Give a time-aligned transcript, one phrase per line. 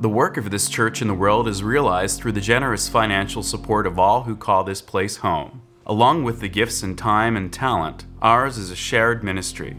[0.00, 3.86] The work of this church in the world is realized through the generous financial support
[3.86, 5.60] of all who call this place home.
[5.84, 9.76] Along with the gifts and time and talent, ours is a shared ministry.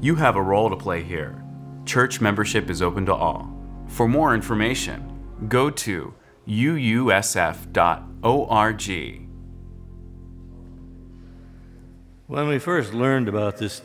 [0.00, 1.44] You have a role to play here.
[1.84, 3.56] Church membership is open to all.
[3.86, 6.12] For more information, go to
[6.48, 7.72] uusf.org.
[12.26, 13.80] When we first learned about this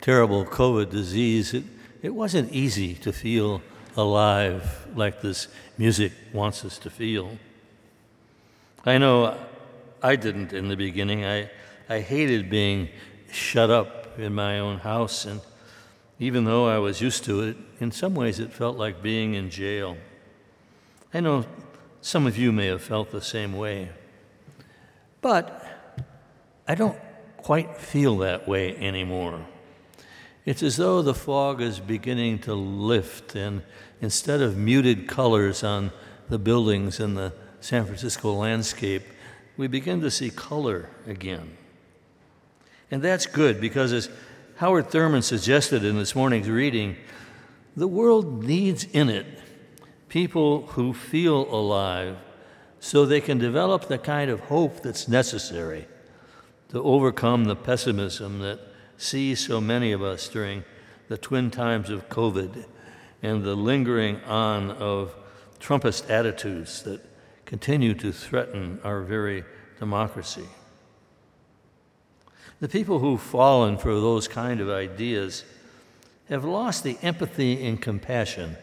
[0.00, 1.64] terrible COVID disease, it,
[2.02, 3.62] it wasn't easy to feel
[3.96, 7.38] alive like this music wants us to feel.
[8.84, 9.38] I know
[10.02, 11.24] I didn't in the beginning.
[11.24, 11.50] I,
[11.88, 12.88] I hated being
[13.30, 15.40] shut up in my own house, and
[16.18, 19.50] even though I was used to it, in some ways it felt like being in
[19.50, 19.96] jail.
[21.14, 21.44] I know
[22.00, 23.90] some of you may have felt the same way.
[25.20, 25.64] But
[26.66, 26.98] I don't
[27.36, 29.46] quite feel that way anymore.
[30.44, 33.62] It's as though the fog is beginning to lift, and
[34.00, 35.92] instead of muted colors on
[36.28, 39.02] the buildings in the San Francisco landscape,
[39.56, 41.56] we begin to see color again.
[42.90, 44.10] And that's good because, as
[44.56, 46.96] Howard Thurman suggested in this morning's reading,
[47.76, 49.26] the world needs in it
[50.08, 52.18] people who feel alive
[52.80, 55.86] so they can develop the kind of hope that's necessary
[56.68, 58.60] to overcome the pessimism that
[59.02, 60.64] sees so many of us during
[61.08, 62.64] the twin times of COVID
[63.22, 65.14] and the lingering on of
[65.58, 67.00] Trumpist attitudes that
[67.44, 69.44] continue to threaten our very
[69.78, 70.46] democracy.
[72.60, 75.44] The people who've fallen for those kind of ideas
[76.28, 78.56] have lost the empathy and compassion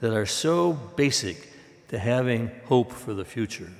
[0.00, 1.48] that are so basic
[1.88, 3.70] to having hope for the future.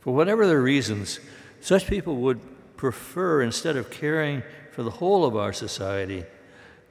[0.00, 1.20] For whatever their reasons,
[1.60, 2.40] such people would
[2.76, 6.24] prefer, instead of caring for the whole of our society,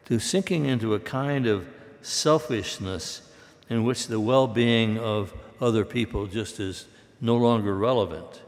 [0.06, 1.68] to sinking into a kind of
[2.02, 3.22] selfishness
[3.70, 6.86] in which the well being of other people just is
[7.20, 8.42] no longer relevant.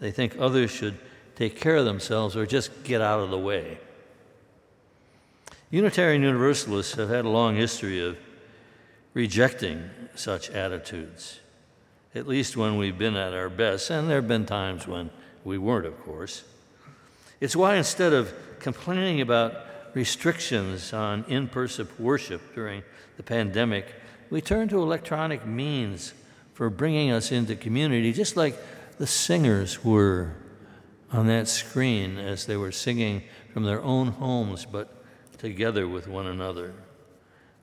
[0.00, 0.98] They think others should
[1.36, 3.78] take care of themselves or just get out of the way.
[5.70, 8.18] Unitarian Universalists have had a long history of
[9.14, 11.40] rejecting such attitudes,
[12.14, 15.10] at least when we've been at our best, and there have been times when
[15.44, 16.44] we weren't, of course.
[17.40, 18.32] It's why instead of
[18.62, 22.82] complaining about restrictions on in person worship during
[23.16, 23.86] the pandemic,
[24.30, 26.14] we turn to electronic means
[26.54, 28.56] for bringing us into community, just like
[28.98, 30.34] the singers were
[31.10, 35.04] on that screen as they were singing from their own homes but
[35.38, 36.72] together with one another.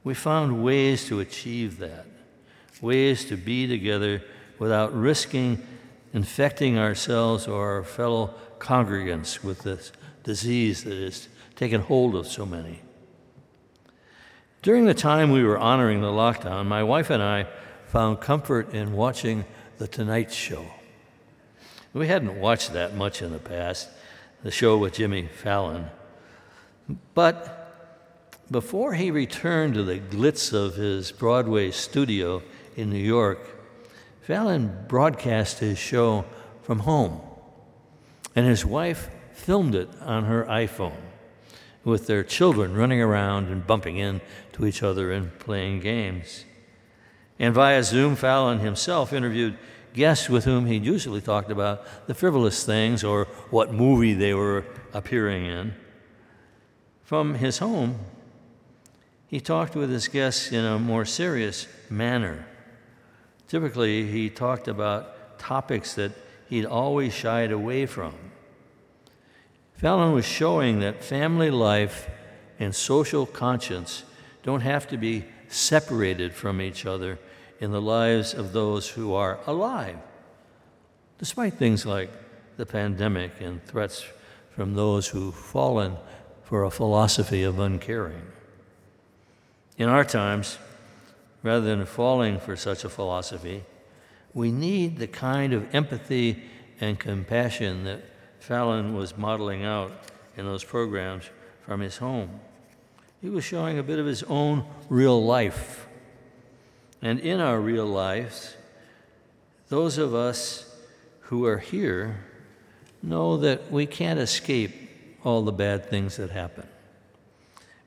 [0.04, 2.06] We found ways to achieve that,
[2.81, 4.22] ways to be together
[4.60, 5.66] without risking
[6.14, 9.92] infecting ourselves or our fellow congregants with this
[10.30, 12.84] disease that has taken hold of so many.
[14.62, 17.48] During the time we were honoring the lockdown, my wife and I
[17.88, 19.44] found comfort in watching
[19.80, 20.68] The Tonight Show.
[21.94, 23.90] We hadn't watched that much in the past,
[24.44, 25.88] the show with Jimmy Fallon.
[27.16, 32.44] But before he returned to the glitz of his Broadway studio
[32.76, 33.40] in New York,
[34.22, 36.24] Fallon broadcast his show
[36.62, 37.20] from home
[38.36, 41.02] and his wife filmed it on her iPhone
[41.84, 46.46] with their children running around and bumping into each other and playing games.
[47.40, 49.58] And via Zoom, Fallon himself interviewed
[49.94, 54.66] guests with whom he usually talked about the frivolous things or what movie they were
[54.94, 55.74] appearing in.
[57.04, 57.98] From his home,
[59.28, 62.46] he talked with his guests in a more serious manner.
[63.48, 66.12] Typically, he talked about topics that
[66.50, 68.14] he'd always shied away from.
[69.80, 72.10] Fallon was showing that family life
[72.60, 74.04] and social conscience
[74.44, 77.18] don't have to be separated from each other
[77.62, 79.96] in the lives of those who are alive,
[81.18, 82.12] despite things like
[82.58, 84.04] the pandemic and threats
[84.50, 85.96] from those who've fallen
[86.44, 88.34] for a philosophy of uncaring.
[89.78, 90.58] In our times,
[91.42, 93.64] rather than falling for such a philosophy,
[94.34, 96.44] we need the kind of empathy
[96.82, 98.02] and compassion that
[98.39, 99.91] Fallon was modeling out
[100.36, 101.30] in those programs
[101.65, 102.39] from his home.
[103.21, 105.88] He was showing a bit of his own real life.
[107.01, 108.56] And in our real lives,
[109.68, 110.75] those of us
[111.21, 112.24] who are here
[113.03, 114.71] know that we can't escape
[115.24, 116.68] all the bad things that happen.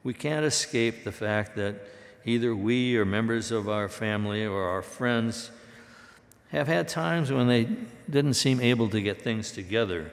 [0.05, 1.77] We can't escape the fact that
[2.25, 5.51] either we or members of our family or our friends
[6.51, 7.67] have had times when they
[8.09, 10.13] didn't seem able to get things together.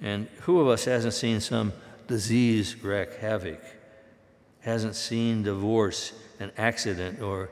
[0.00, 1.72] And who of us hasn't seen some
[2.06, 3.60] disease wreak havoc,
[4.60, 7.50] hasn't seen divorce, an accident, or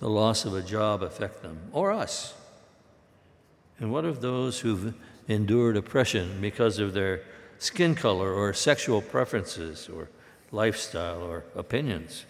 [0.00, 2.34] the loss of a job affect them, or us?
[3.78, 4.94] And what of those who've
[5.28, 7.22] endured oppression because of their
[7.58, 10.08] skin color or sexual preferences or
[10.50, 12.24] lifestyle or opinions?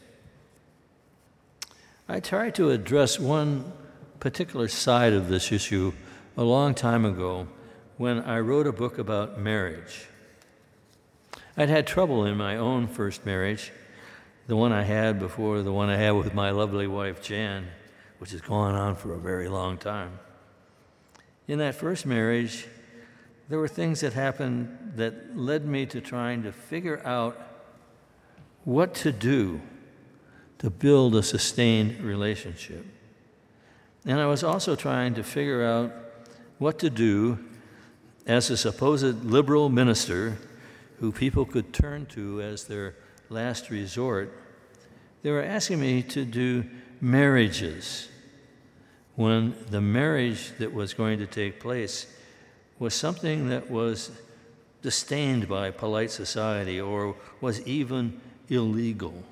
[2.08, 3.72] I tried to address one
[4.20, 5.92] particular side of this issue
[6.36, 7.48] a long time ago
[8.02, 10.08] when I wrote a book about marriage.
[11.56, 13.70] I'd had trouble in my own first marriage,
[14.48, 17.68] the one I had before the one I had with my lovely wife Jan,
[18.18, 20.18] which has gone on for a very long time.
[21.46, 22.66] In that first marriage,
[23.48, 27.40] there were things that happened that led me to trying to figure out
[28.64, 29.60] what to do
[30.58, 32.84] to build a sustained relationship.
[34.04, 35.92] And I was also trying to figure out
[36.58, 37.38] what to do
[38.26, 40.38] as a supposed liberal minister
[41.00, 42.94] who people could turn to as their
[43.28, 44.32] last resort.
[45.22, 46.64] They were asking me to do
[47.00, 48.08] marriages
[49.16, 52.06] when the marriage that was going to take place
[52.78, 54.10] was something that was
[54.80, 59.22] disdained by polite society or was even illegal.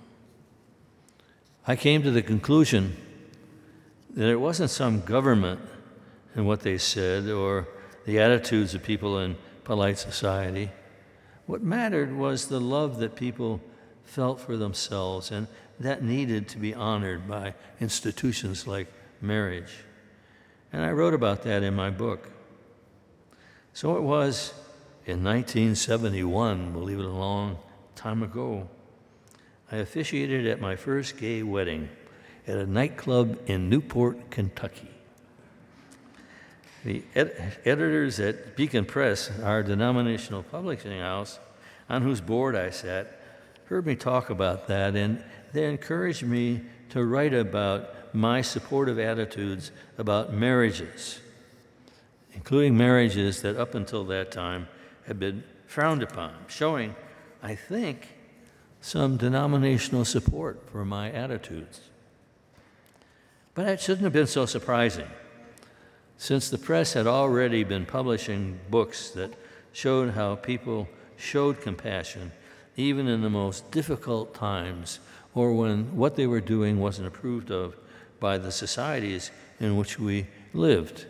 [1.67, 2.97] I came to the conclusion
[4.11, 5.61] that it wasn't some government
[6.35, 7.69] and what they said or
[8.11, 10.69] the attitudes of people in polite society.
[11.47, 13.61] What mattered was the love that people
[14.03, 15.47] felt for themselves, and
[15.79, 18.89] that needed to be honored by institutions like
[19.21, 19.73] marriage.
[20.73, 22.33] And I wrote about that in my book.
[23.75, 24.55] So it was
[25.07, 27.59] in 1971, believe it a long
[27.95, 28.69] time ago,
[29.71, 31.89] I officiated at my first gay wedding
[32.49, 34.91] at a nightclub in Newport, Kentucky.
[36.85, 41.39] The ed- editors at Beacon Press, our denominational publishing house,
[41.89, 43.21] on whose board I sat,
[43.67, 45.23] heard me talk about that, and
[45.53, 51.21] they encouraged me to write about my supportive attitudes about marriages,
[52.35, 54.69] including marriages that up until that time
[55.07, 56.95] had been frowned upon, showing,
[57.43, 58.09] I think,
[58.81, 61.81] some denominational support for my attitudes.
[63.55, 65.09] But it shouldn't have been so surprising,
[66.21, 69.33] since the press had already been publishing books that
[69.73, 70.87] showed how people
[71.17, 72.31] showed compassion
[72.77, 75.01] even in the most difficult times
[75.35, 77.75] or when what they were doing wasn't approved of
[78.21, 79.31] by the societies
[79.61, 81.07] in which we lived.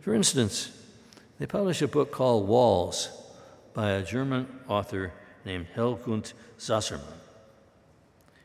[0.00, 0.72] For instance,
[1.38, 3.10] they published a book called Walls
[3.74, 5.12] by a German author
[5.44, 7.04] named Hiltgunt Zassenhaus.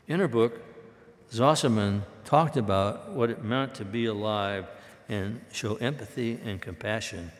[0.07, 0.61] In her book,
[1.31, 4.67] Zassermann talked about what it meant to be alive
[5.13, 7.31] and show empathy and compassion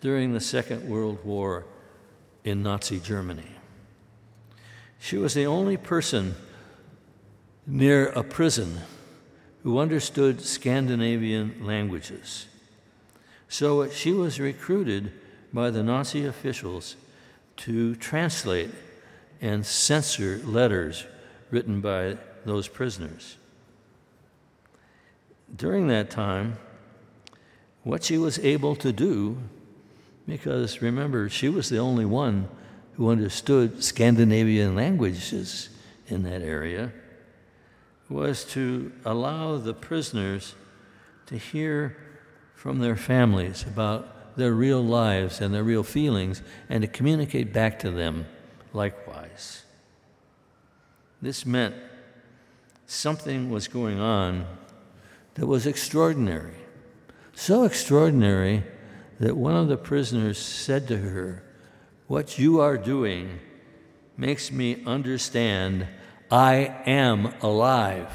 [0.00, 1.64] during the Second World War
[2.44, 3.50] in Nazi Germany.
[5.00, 6.34] She was the only person
[7.66, 8.80] near a prison
[9.62, 12.46] who understood Scandinavian languages.
[13.48, 15.12] So she was recruited
[15.52, 16.96] by the Nazi officials
[17.56, 18.70] to translate
[19.40, 21.06] and censor letters
[21.50, 23.36] written by those prisoners.
[25.56, 26.58] During that time,
[27.84, 29.38] what she was able to do,
[30.26, 32.48] because remember, she was the only one
[32.94, 35.68] who understood Scandinavian languages
[36.08, 36.92] in that area,
[38.08, 40.54] was to allow the prisoners
[41.26, 41.96] to hear
[42.54, 47.78] from their families about their real lives and their real feelings and to communicate back
[47.78, 48.26] to them
[48.72, 49.64] likewise.
[51.20, 51.74] This meant
[52.86, 54.46] something was going on
[55.34, 56.63] that was extraordinary.
[57.34, 58.64] So extraordinary
[59.20, 61.42] that one of the prisoners said to her,
[62.06, 63.40] What you are doing
[64.16, 65.86] makes me understand
[66.30, 68.12] I am alive,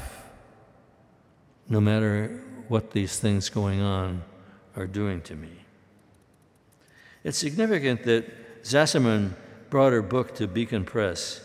[1.68, 4.22] no matter what these things going on
[4.76, 5.50] are doing to me.
[7.24, 9.32] It's significant that Zassenhaus
[9.68, 11.40] brought her book to Beacon Press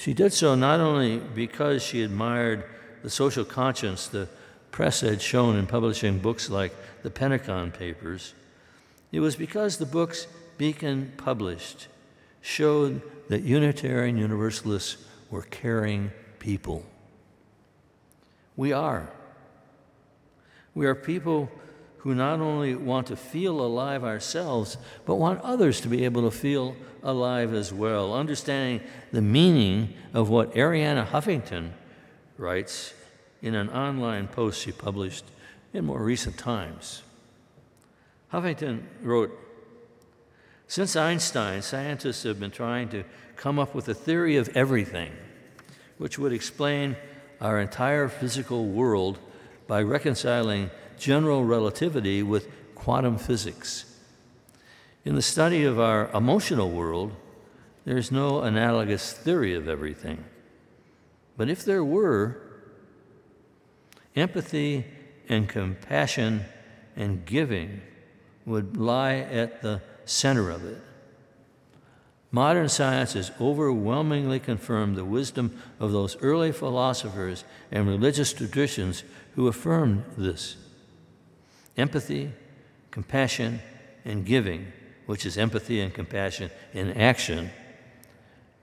[0.00, 2.64] she did so not only because she admired
[3.02, 4.30] the social conscience the
[4.70, 8.34] press had shown in publishing books like the Pentagon Papers,
[9.12, 10.26] it was because the books
[10.58, 11.88] Beacon published
[12.40, 14.96] showed that Unitarian Universalists
[15.30, 16.84] were caring people.
[18.56, 19.08] We are.
[20.74, 21.50] We are people
[21.98, 26.30] who not only want to feel alive ourselves, but want others to be able to
[26.30, 28.80] feel alive as well, understanding
[29.12, 31.70] the meaning of what Arianna Huffington
[32.38, 32.94] writes
[33.42, 35.24] in an online post she published
[35.72, 37.02] in more recent times.
[38.32, 39.36] Huffington wrote
[40.68, 43.04] Since Einstein, scientists have been trying to
[43.36, 45.12] come up with a theory of everything,
[45.98, 46.96] which would explain
[47.40, 49.18] our entire physical world
[49.66, 53.86] by reconciling general relativity with quantum physics.
[55.04, 57.12] In the study of our emotional world,
[57.84, 60.24] there is no analogous theory of everything.
[61.36, 62.49] But if there were,
[64.16, 64.84] empathy
[65.28, 66.44] and compassion
[66.96, 67.80] and giving
[68.46, 70.78] would lie at the center of it.
[72.32, 79.02] Modern science has overwhelmingly confirmed the wisdom of those early philosophers and religious traditions
[79.34, 80.56] who affirmed this.
[81.76, 82.30] Empathy,
[82.90, 83.60] compassion,
[84.04, 84.72] and giving,
[85.06, 87.50] which is empathy and compassion in action,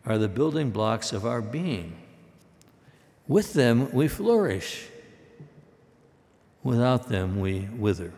[0.05, 1.97] are the building blocks of our being.
[3.27, 4.87] With them, we flourish.
[6.67, 8.11] Without them, we wither.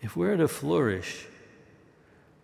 [0.00, 1.26] If we're to flourish,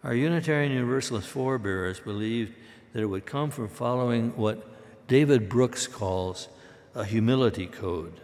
[0.02, 2.52] our Unitarian Universalist forebears believed
[2.92, 4.66] that it would come from following what
[5.06, 6.48] David Brooks calls
[6.96, 8.20] a humility code.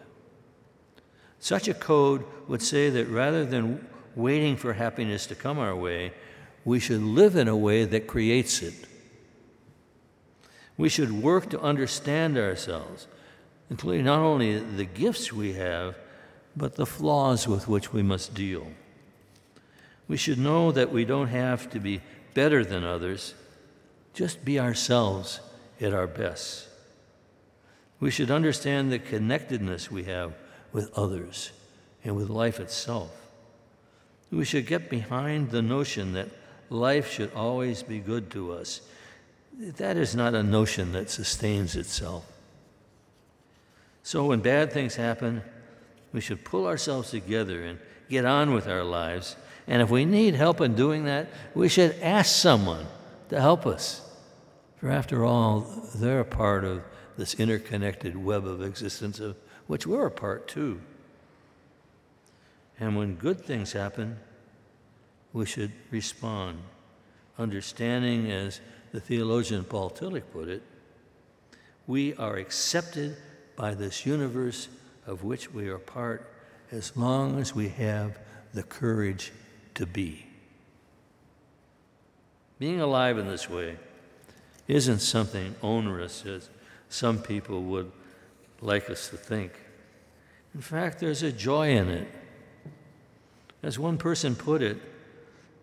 [1.39, 6.13] Such a code would say that rather than waiting for happiness to come our way,
[6.65, 8.75] we should live in a way that creates it.
[10.77, 13.07] We should work to understand ourselves,
[13.71, 15.97] including not only the gifts we have,
[16.57, 18.67] but the flaws with which we must deal.
[20.07, 22.01] We should know that we don't have to be
[22.35, 23.35] better than others,
[24.13, 25.41] just be ourselves
[25.81, 26.69] at our best.
[28.01, 30.35] We should understand the connectedness we have
[30.73, 31.53] with others
[32.05, 33.11] and with life itself.
[34.31, 36.29] We should get behind the notion that
[36.69, 38.81] life should always be good to us.
[39.59, 42.27] That is not a notion that sustains itself.
[44.05, 45.43] So when bad things happen,
[46.13, 49.35] we should pull ourselves together and get on with our lives
[49.67, 52.87] and if we need help in doing that, we should ask someone
[53.31, 54.03] to help us.
[54.77, 55.61] For after all,
[55.95, 56.83] they're a part of
[57.17, 60.81] this interconnected web of existence of which we're a part too.
[62.79, 64.19] And when good things happen,
[65.33, 66.59] we should respond,
[67.39, 68.61] understanding, as
[68.93, 70.63] the theologian Paul Tillich put it,
[71.87, 73.17] we are accepted
[73.57, 74.69] by this universe
[75.07, 76.31] of which we are part
[76.71, 78.19] as long as we have
[78.53, 79.33] the courage
[79.75, 80.27] to be.
[82.59, 83.77] Being alive in this way
[84.69, 86.49] isn't something onerous as
[86.89, 87.91] some people would
[88.61, 89.53] like us to think.
[90.55, 92.09] In fact, there's a joy in it.
[93.63, 94.79] As one person put it,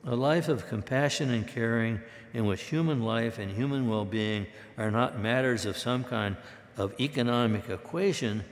[0.06, 2.02] a life of compassion and caring
[2.34, 6.36] in which human life and human well being are not matters of some kind
[6.78, 8.44] of economic equation,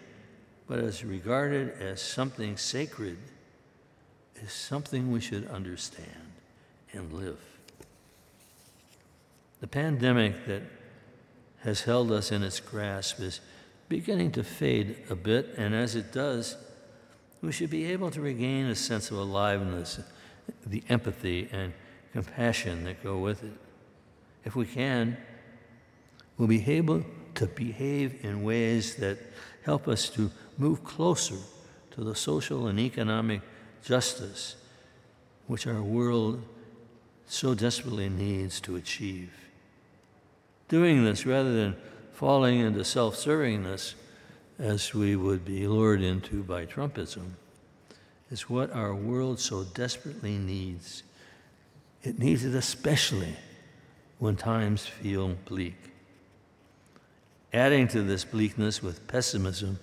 [0.67, 3.17] but is regarded as something sacred
[4.43, 6.31] is something we should understand
[6.93, 7.39] and live.
[9.61, 10.61] The pandemic that
[11.61, 13.41] has held us in its grasp is
[13.89, 16.55] beginning to fade a bit, and as it does,
[17.41, 19.99] we should be able to regain a sense of aliveness,
[20.65, 21.73] the empathy and
[22.13, 23.53] compassion that go with it.
[24.45, 25.17] If we can,
[26.37, 27.03] we'll be able
[27.39, 29.17] to behave in ways that
[29.63, 31.37] help us to move closer
[31.91, 33.39] to the social and economic
[33.81, 34.57] justice
[35.47, 36.43] which our world
[37.27, 39.31] so desperately needs to achieve.
[40.67, 41.77] Doing this rather than
[42.11, 43.93] falling into self servingness,
[44.59, 47.31] as we would be lured into by Trumpism,
[48.29, 51.03] is what our world so desperately needs.
[52.03, 53.37] It needs it especially
[54.17, 55.88] when times feel bleak.
[57.53, 59.79] Adding to this bleakness with pessimism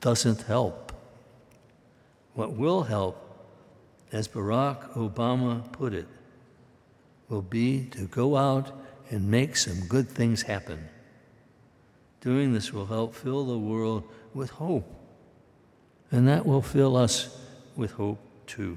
[0.00, 0.92] doesn't help.
[2.34, 3.24] What will help
[4.14, 6.06] as Barack Obama put it,
[7.28, 8.70] will be to go out
[9.10, 10.88] and make some good things happen.
[12.20, 14.88] Doing this will help fill the world with hope,
[16.12, 17.36] and that will fill us
[17.74, 18.76] with hope too.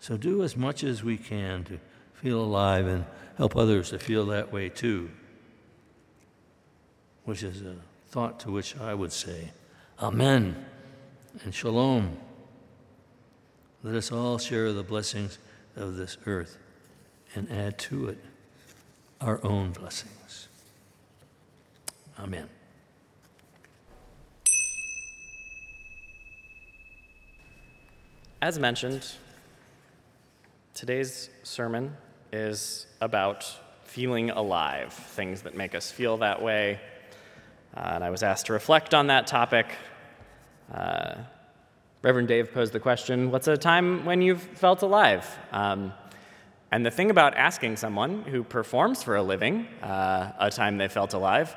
[0.00, 1.80] So do as much as we can to
[2.12, 3.06] feel alive and
[3.38, 5.10] help others to feel that way too,
[7.24, 7.76] which is a
[8.08, 9.50] thought to which I would say,
[10.00, 10.64] Amen
[11.42, 12.16] and Shalom.
[13.82, 15.38] Let us all share the blessings
[15.76, 16.58] of this earth
[17.34, 18.18] and add to it
[19.20, 20.48] our own blessings.
[22.18, 22.48] Amen.
[28.40, 29.06] As mentioned,
[30.74, 31.96] today's sermon
[32.32, 33.46] is about
[33.84, 36.78] feeling alive, things that make us feel that way.
[37.76, 39.66] Uh, and I was asked to reflect on that topic.
[40.72, 41.14] Uh,
[42.02, 45.26] Reverend Dave posed the question What's a time when you've felt alive?
[45.52, 45.92] Um,
[46.70, 50.88] and the thing about asking someone who performs for a living uh, a time they
[50.88, 51.56] felt alive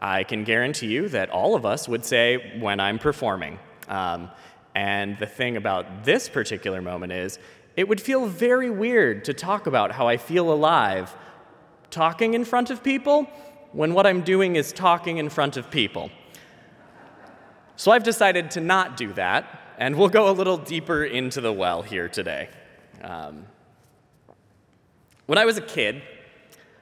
[0.00, 3.58] I can guarantee you that all of us would say when I'm performing.
[3.88, 4.30] Um,
[4.74, 7.38] and the thing about this particular moment is,
[7.76, 11.14] it would feel very weird to talk about how I feel alive
[11.90, 13.28] talking in front of people
[13.72, 16.10] when what I'm doing is talking in front of people.
[17.76, 21.52] So I've decided to not do that, and we'll go a little deeper into the
[21.52, 22.48] well here today.
[23.02, 23.46] Um,
[25.26, 26.02] when I was a kid,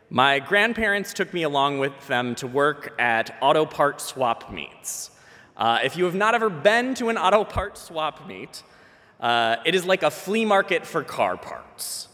[0.08, 5.10] my grandparents took me along with them to work at auto part swap meets.
[5.56, 8.62] Uh, if you have not ever been to an auto part swap meet,
[9.20, 12.08] uh, it is like a flea market for car parts.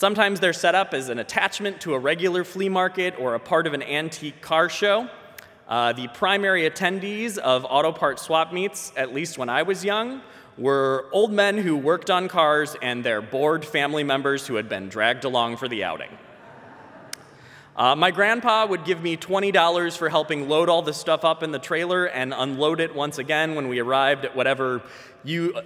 [0.00, 3.66] Sometimes they're set up as an attachment to a regular flea market or a part
[3.66, 5.10] of an antique car show.
[5.68, 10.22] Uh, the primary attendees of auto part swap meets, at least when I was young,
[10.56, 14.88] were old men who worked on cars and their bored family members who had been
[14.88, 16.16] dragged along for the outing.
[17.76, 21.52] Uh, my grandpa would give me $20 for helping load all the stuff up in
[21.52, 24.80] the trailer and unload it once again when we arrived at whatever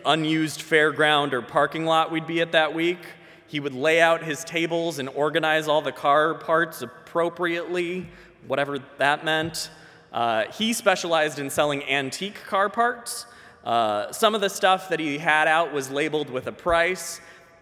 [0.05, 2.99] unused fairground or parking lot we'd be at that week.
[3.47, 8.09] He would lay out his tables and organize all the car parts appropriately,
[8.47, 9.71] whatever that meant.
[10.13, 13.27] Uh, he specialized in selling antique car parts.
[13.65, 17.21] Uh, some of the stuff that he had out was labeled with a price,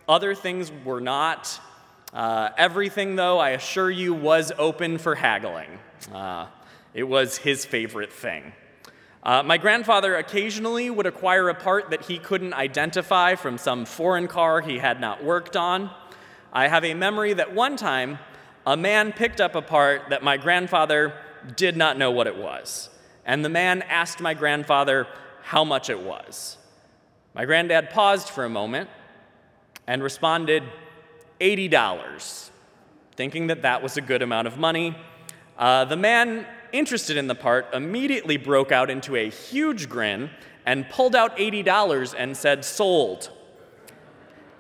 [0.09, 1.61] other things were not.
[2.13, 5.79] Uh, everything, though, I assure you, was open for haggling.
[6.13, 6.47] Uh,
[6.93, 8.53] it was his favorite thing.
[9.23, 14.27] Uh, my grandfather occasionally would acquire a part that he couldn't identify from some foreign
[14.27, 15.91] car he had not worked on.
[16.53, 18.19] I have a memory that one time
[18.67, 21.15] a man picked up a part that my grandfather
[21.57, 22.91] did not know what it was.
[23.25, 25.07] And the man asked my grandfather
[25.43, 26.59] how much it was.
[27.35, 28.91] My granddad paused for a moment
[29.87, 30.65] and responded,
[31.41, 32.51] $80,
[33.17, 34.97] thinking that that was a good amount of money.
[35.57, 40.31] Uh, the man interested in the part immediately broke out into a huge grin
[40.67, 43.31] and pulled out $80 and said, Sold.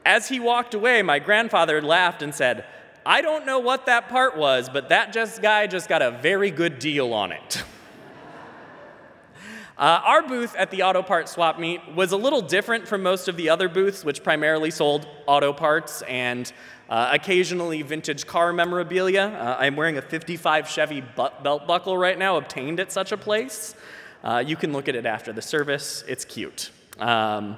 [0.04, 2.64] As he walked away, my grandfather laughed and said,
[3.04, 6.50] I don't know what that part was, but that just guy just got a very
[6.50, 7.62] good deal on it.
[9.78, 13.28] uh, our booth at the auto part swap meet was a little different from most
[13.28, 16.52] of the other booths, which primarily sold auto parts and
[16.92, 19.22] uh, occasionally vintage car memorabilia.
[19.22, 23.74] Uh, I'm wearing a 55 Chevy belt buckle right now, obtained at such a place.
[24.22, 26.70] Uh, you can look at it after the service, it's cute.
[26.98, 27.56] Um,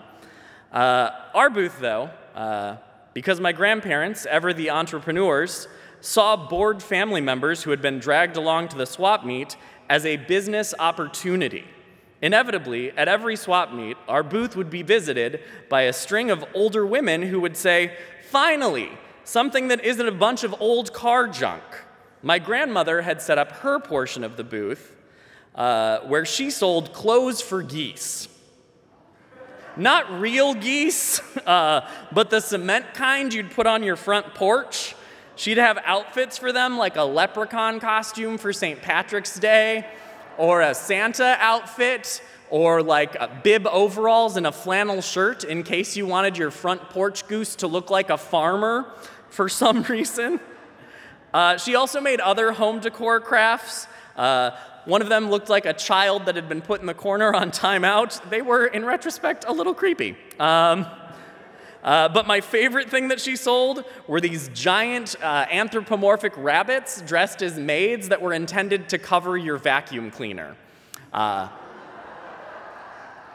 [0.71, 2.77] uh, our booth, though, uh,
[3.13, 5.67] because my grandparents, ever the entrepreneurs,
[6.01, 9.57] saw bored family members who had been dragged along to the swap meet
[9.91, 11.65] as a business opportunity.
[12.23, 16.87] Inevitably, at every swap meet, our booth would be visited by a string of older
[16.87, 17.97] women who would say,
[18.31, 18.91] Finally,
[19.25, 21.63] something that isn't a bunch of old car junk.
[22.23, 24.95] My grandmother had set up her portion of the booth
[25.55, 28.29] uh, where she sold clothes for geese.
[29.77, 34.95] Not real geese, uh, but the cement kind you'd put on your front porch.
[35.37, 38.81] She'd have outfits for them, like a leprechaun costume for St.
[38.81, 39.85] Patrick's Day,
[40.39, 46.07] or a Santa outfit, or like bib overalls and a flannel shirt in case you
[46.07, 48.93] wanted your front porch goose to look like a farmer
[49.35, 50.41] for some reason.
[51.33, 53.89] Uh, she also made other home decor crafts.
[54.17, 54.53] Uh,
[54.85, 57.51] one of them looked like a child that had been put in the corner on
[57.51, 58.31] timeout.
[58.31, 60.17] They were, in retrospect, a little creepy.
[60.39, 60.87] Um,
[61.83, 67.43] uh, but my favorite thing that she sold were these giant uh, anthropomorphic rabbits dressed
[67.43, 70.55] as maids that were intended to cover your vacuum cleaner.
[71.13, 71.49] Uh,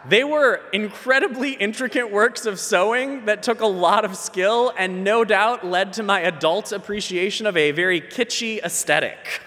[0.07, 5.25] they were incredibly intricate works of sewing that took a lot of skill and no
[5.25, 9.41] doubt led to my adult appreciation of a very kitschy aesthetic.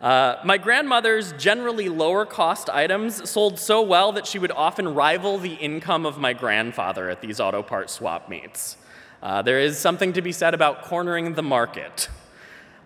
[0.00, 5.38] Uh, my grandmother's generally lower cost items sold so well that she would often rival
[5.38, 8.76] the income of my grandfather at these auto part swap meets.
[9.22, 12.08] Uh, there is something to be said about cornering the market.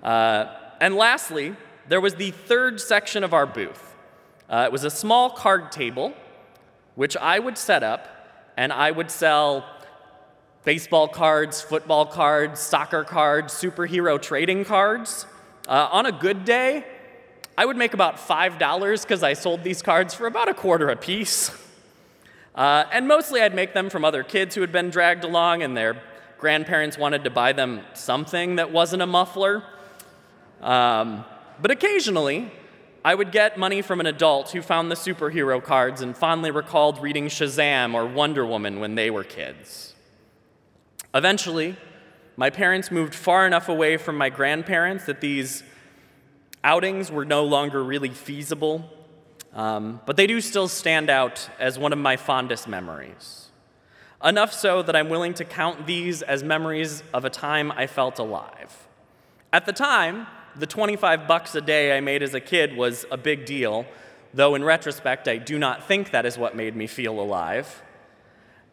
[0.03, 1.57] Uh, and lastly,
[1.89, 3.90] there was the third section of our booth.
[4.51, 6.13] Uh, it was a small card table,
[6.97, 8.09] which I would set up,
[8.57, 9.65] and I would sell
[10.65, 15.25] baseball cards, football cards, soccer cards, superhero trading cards.
[15.69, 16.85] Uh, on a good day,
[17.57, 20.97] I would make about $5 because I sold these cards for about a quarter a
[20.97, 21.53] piece.
[22.53, 25.77] Uh, and mostly I'd make them from other kids who had been dragged along and
[25.77, 26.03] their
[26.39, 29.63] grandparents wanted to buy them something that wasn't a muffler.
[30.61, 31.25] Um,
[31.63, 32.51] but occasionally,
[33.05, 37.01] I would get money from an adult who found the superhero cards and fondly recalled
[37.01, 39.95] reading Shazam or Wonder Woman when they were kids.
[41.15, 41.77] Eventually,
[42.37, 45.63] my parents moved far enough away from my grandparents that these
[46.63, 48.85] Outings were no longer really feasible,
[49.55, 53.49] um, but they do still stand out as one of my fondest memories.
[54.23, 58.19] Enough so that I'm willing to count these as memories of a time I felt
[58.19, 58.89] alive.
[59.55, 63.17] At the time, the 25 bucks a day I made as a kid was a
[63.17, 63.87] big deal,
[64.35, 67.83] though in retrospect, I do not think that is what made me feel alive.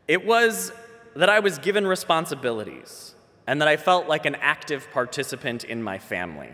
[0.07, 0.71] It was
[1.15, 5.97] that I was given responsibilities and that I felt like an active participant in my
[5.97, 6.49] family.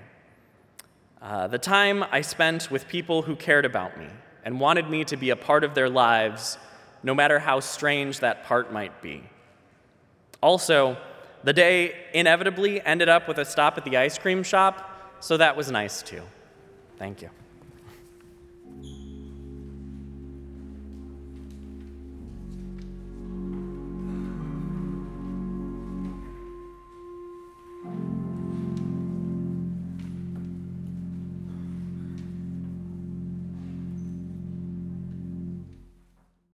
[1.21, 4.07] Uh, the time I spent with people who cared about me
[4.45, 6.57] and wanted me to be a part of their lives,
[7.01, 9.23] no matter how strange that part might be.
[10.41, 10.97] Also,
[11.43, 14.92] the day inevitably ended up with a stop at the ice cream shop,
[15.23, 16.21] so that was nice too.
[16.97, 17.29] Thank you.